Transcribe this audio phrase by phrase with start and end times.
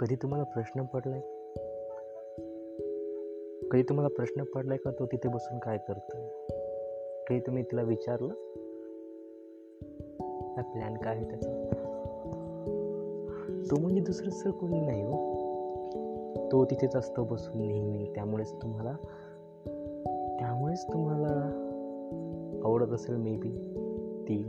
[0.00, 1.20] कधी तुम्हाला प्रश्न पडलाय?
[3.70, 6.16] कधी तुम्हाला प्रश्न पडलाय का तो तिथे बसून काय करतो
[7.28, 8.34] कधी तुम्ही तिला विचारलं?
[10.56, 11.50] हा प्लॅन काय आहे त्याचा?
[13.70, 15.12] तो म्हणजे दुसरं सर कोणी नाही हो.
[16.52, 18.12] तो तिथेच असतो बसून नेहमी.
[18.14, 18.92] त्यामुळेच तुम्हाला
[20.38, 21.34] त्यामुळेच तुम्हाला
[22.64, 23.50] आवडत असेल मे बी
[24.28, 24.42] ती.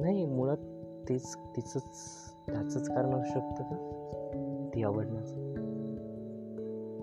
[0.00, 0.56] नाही मुळात
[1.08, 3.76] तेच तिचंच त्याचंच कारण असू शकतं का?
[4.74, 5.46] ती आवडण्याचं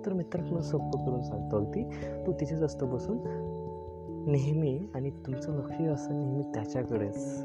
[0.05, 1.83] तर मित्रांनो सोपं करून सांगतो अगदी.
[2.27, 3.17] तो तिथेच असतो बसून
[4.27, 7.41] नेहमी आणि तुमचं लक्ष असं नेहमी त्याच्याकडेच.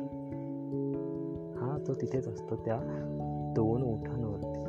[1.58, 2.78] हा तो तिथेच असतो त्या
[3.56, 4.64] दोन ओठांवरती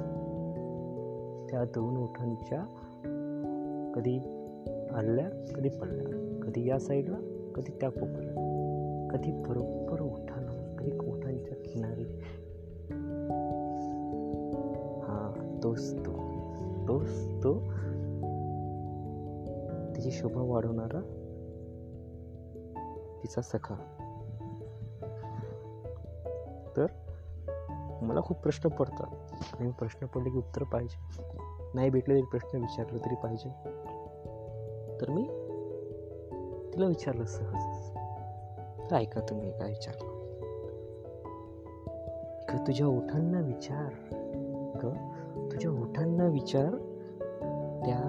[1.52, 2.60] त्या दोन ओठांच्या
[3.96, 4.18] कधी
[4.96, 6.40] आल्या कधी पडल्या.
[6.44, 8.34] कधी या साईडला कधी त्या कोपऱ्यात
[9.12, 12.06] कधी बरोबर ओठांवर कधी ओठांच्या किनारी
[15.62, 16.04] दोस्तो
[16.88, 17.54] तोच तो तो
[19.96, 21.00] तिची शोभा वाढवणारा
[23.24, 23.76] तिचा सखा.
[26.78, 26.86] तर
[28.02, 29.08] मला खूप प्रश्न पडतात.
[29.60, 31.24] आणि प्रश्न पडले की उत्तर पाहिजे.
[31.74, 33.50] नाही भेटले तरी प्रश्न विचारले तरी पाहिजे.
[35.02, 35.24] तर मी
[36.74, 37.90] तिला विचारलं सहज.
[38.92, 40.20] तर ऐका तुम्ही काय विचारलं?
[42.68, 43.94] तुझ्या ओठांना विचार
[44.84, 44.88] ग
[45.60, 46.70] तुझ्या ओठांना विचार
[47.86, 48.02] त्या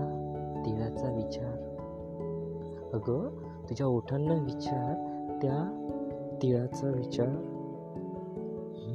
[0.67, 1.53] तिळाचा विचार.
[2.93, 3.29] अगं
[3.71, 4.95] तुझ्या ओठांना विचार
[5.43, 5.87] त्या
[6.43, 7.29] तिळाचा विचार.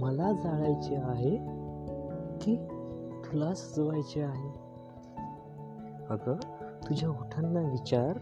[0.02, 1.38] मला जाळायचे आहे
[2.42, 2.56] की
[3.26, 4.50] तुला सजवायचे आहे?
[6.09, 6.36] अगं
[6.89, 8.17] तुझ्या ओठांना विचार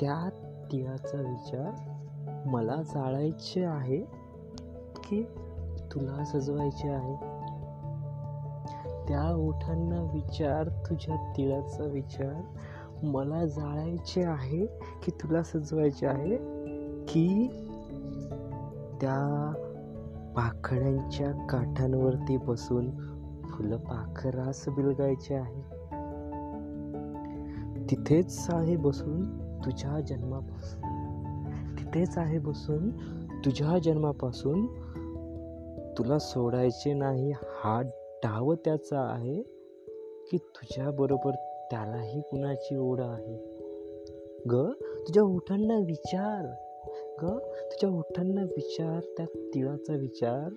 [0.00, 0.28] त्या
[0.72, 1.70] तिळाचा विचार.
[2.46, 4.00] मला जाळायचे आहे
[4.96, 5.22] की
[5.92, 7.39] तुला सजवायचे आहे?
[9.10, 12.42] त्या ओठांना विचार तुझ्या तिळाचा विचार.
[13.02, 14.66] मला जाळायचे आहे
[15.02, 16.36] की तुला सजवायचे आहे?
[17.08, 17.48] की
[19.00, 19.52] त्या
[20.36, 22.90] पाखड्यांच्या काठांवरती बसून
[23.44, 25.62] फुलं पाखरास बिलगायचे आहे?
[27.90, 30.80] तिथेच आहे बसून तुझ्या जन्मापासून.
[31.78, 32.90] तिथेच आहे बसून
[33.44, 34.66] तुझ्या जन्मापासून
[35.98, 37.82] तुला सोडायचे नाही हा
[38.24, 39.42] डाव त्याचा आहे
[40.30, 41.30] की तुझ्याबरोबर
[41.70, 43.36] त्यालाही कुणाची ओढ आहे?
[44.50, 44.72] ग
[45.06, 46.46] तुझ्या ओठांना विचार.
[47.22, 50.48] ग तुझ्या ओठांना विचार त्या तिळाचा विचार.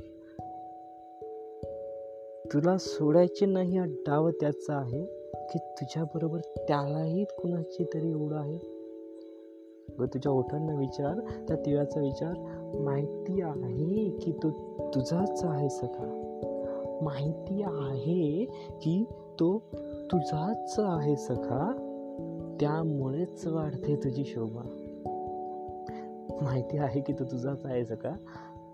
[2.54, 8.58] तुला सोडायचे नाही हा डाव त्याचा आहे की तुझ्याबरोबर त्यालाही कुणाची तरी ओढ आहे?
[10.00, 12.34] ग तुझ्या ओठांना विचार त्या तिळाचा विचार
[12.80, 14.50] माहिती आहे की तो
[14.96, 16.30] तुझाच आहे सखा.
[17.04, 18.46] माहिती आहे
[18.82, 19.04] की
[19.40, 19.62] तो
[20.12, 21.90] तुझाच आहे सखा.
[22.60, 24.62] त्यामुळेच वाढते तुझी शोभा.
[26.42, 28.16] माहिती आहे की तो तुझाच आहे सखा.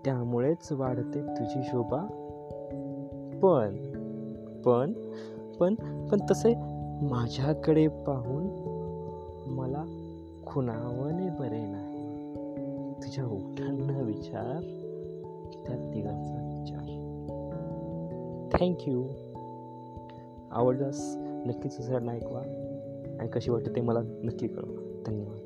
[0.04, 2.06] त्यामुळेच वाढते तुझी शोभा.
[3.42, 3.76] पण
[4.64, 4.92] पण
[5.60, 5.74] पण
[6.08, 6.54] पण तसे
[7.02, 8.46] माझ्याकडे पाहून
[9.46, 9.84] मला
[10.46, 12.00] खुणावणे बरे नाही.
[12.96, 14.60] तुझ्या ओठांना विचार
[15.66, 16.39] त्या तिघांचा
[18.60, 19.04] थँक्यू
[20.50, 21.14] आवडल्यास
[21.46, 22.40] नक्कीच दुसऱ्यांना ऐकवा.
[23.20, 25.02] आणि कशी वाटते ते मला नक्की कळवा.
[25.06, 25.36] धन्यवाद.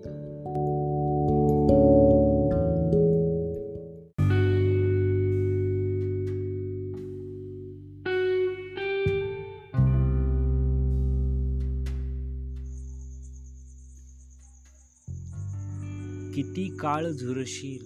[16.35, 17.85] किती काळ झुरशील.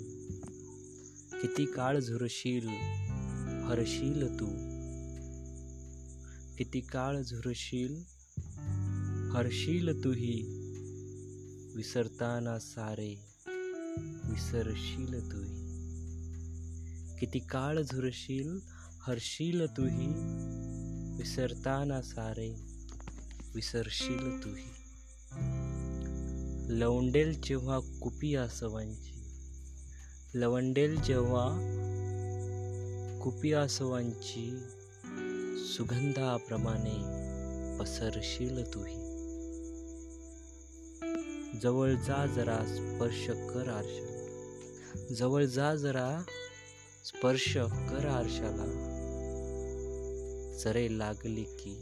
[1.42, 2.68] किती काळ झुरशील.
[3.64, 4.67] हरशील तू.
[6.58, 7.96] किती काळ झुरशील?
[9.36, 10.42] हरशील तुही.
[11.74, 13.14] विसरताना सारे
[14.24, 15.68] विसरशील तुही.
[17.18, 18.60] किती काळ झुरशील?
[19.00, 20.06] हरशील तुही.
[21.18, 22.54] विसरताना सारे
[23.54, 24.70] विसरशील तुही.
[26.80, 29.22] लवंडेल जेव्हा कुपी आसवांची
[30.34, 31.48] लवंडेल जेव्हा
[33.22, 34.58] कुपी आसवांची
[35.58, 37.18] सुगंधाप्रमाणे
[37.78, 39.08] पसरशील तुही.
[41.62, 44.18] जवळ जा जरा स्पर्श कर आरशा
[45.14, 46.22] जवळ जा जरा
[47.04, 48.94] स्पर्श कर आरशाला.
[50.58, 51.74] चरे लागली की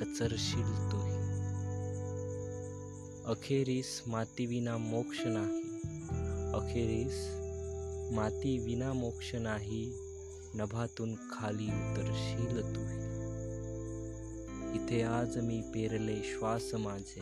[0.00, 1.20] कचरशील तुही.
[3.24, 5.62] अखेरीस मातीविना मोक्ष नाही.
[6.54, 7.28] अखेरीस
[8.12, 10.09] माती विना मोक्ष नाही.
[10.54, 12.80] नभातून खाली उतरशील तू.
[14.74, 17.20] इथे आज मी पेरले श्वास माझे.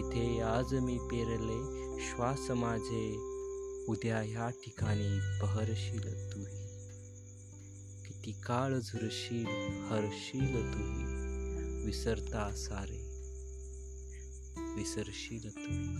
[0.00, 3.36] इथे आज मी पेरले श्वास माझे.
[3.88, 6.66] उद्या ह्या ठिकाणी बहरशील तुही
[8.06, 9.46] किती काळ झुरशील
[9.86, 11.04] हरशील तुही
[11.84, 13.16] विसरता सारे.
[14.76, 15.96] विसरशील तुही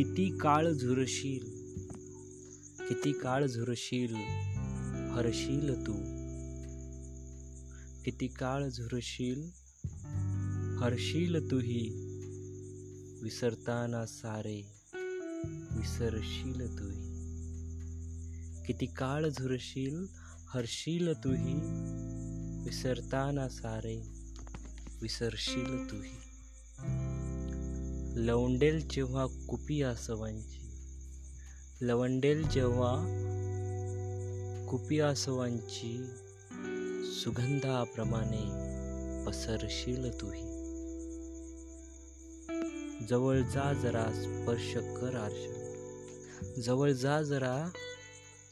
[0.00, 1.44] किती काळ झुरशील
[2.88, 4.14] किती काळ झुरशील
[5.10, 5.92] हरशील तू.
[8.04, 9.50] किती काळ झुरशील
[10.78, 11.90] हरशील तूही.
[13.22, 14.72] विसरताना सारे
[15.76, 17.14] विसरशील तूही.
[18.66, 20.06] किती काळ झुरशील
[20.48, 21.54] हरशील तूही.
[22.64, 24.02] विसरताना सारे
[25.02, 26.29] विसरशील तूही.
[28.16, 30.60] लवंडेल जेव्हा कुपी आसवांची
[31.80, 32.96] लवंडेल जेव्हा
[34.70, 36.06] कुपी आसवांची
[37.12, 38.70] सुगंधाप्रमाणे
[39.26, 40.50] पसरशील तुही.
[43.10, 45.60] जवळ जा जरा स्पर्श कर आरशा
[46.62, 47.70] जवळ जा जरा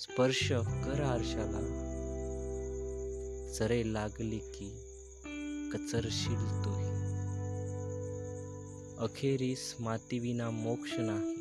[0.00, 1.84] स्पर्श कर आरशाला.
[3.58, 4.70] सरे लागली की
[5.72, 7.07] कचरशील तुही.
[9.00, 11.34] अखेरीस मातीविना मोक्ष नाही.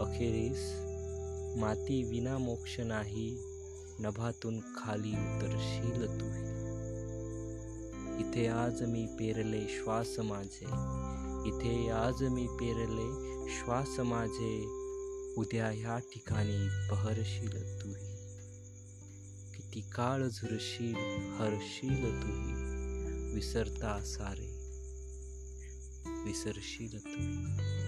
[0.00, 0.60] अखेरीस
[1.60, 3.30] माती विना मोक्ष नाही
[4.00, 6.26] नभातून खाली उतरशील तू.
[8.20, 10.66] इथे आज मी पेरले श्वास माझे
[11.48, 13.08] इथे आज मी पेरले
[13.56, 14.54] श्वास माझे
[15.38, 16.58] उद्या ह्या ठिकाणी
[16.90, 18.14] बहरशील तुही
[19.54, 20.94] किती काळ झुरशील
[21.38, 22.54] हरशील तुही
[23.34, 24.49] विसरता सारे
[26.24, 27.79] विसरशील तुम्ही.